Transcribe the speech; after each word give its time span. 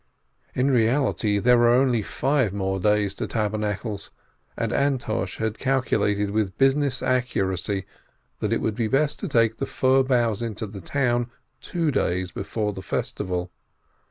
In 0.55 0.71
reality 0.71 1.37
there 1.37 1.59
were 1.59 1.69
only 1.69 2.01
five 2.01 2.53
more 2.53 2.79
days 2.79 3.13
to 3.13 3.27
Taber 3.27 3.59
nacles, 3.59 4.09
and 4.57 4.73
Antosh 4.73 5.37
had 5.37 5.59
calculated 5.59 6.31
with 6.31 6.57
business 6.57 7.03
accuracy 7.03 7.85
that 8.39 8.51
it 8.51 8.61
would 8.61 8.73
be 8.73 8.87
best 8.87 9.19
to 9.19 9.27
take 9.27 9.57
the 9.57 9.67
fir 9.67 10.01
boughs 10.01 10.41
into 10.41 10.65
the 10.65 10.81
town 10.81 11.29
two 11.59 11.91
days 11.91 12.31
before 12.31 12.73
the 12.73 12.81
festival. 12.81 13.51